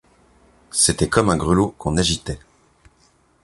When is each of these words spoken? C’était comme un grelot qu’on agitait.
C’était 0.71 1.09
comme 1.09 1.29
un 1.29 1.37
grelot 1.37 1.75
qu’on 1.77 1.95
agitait. 1.95 2.39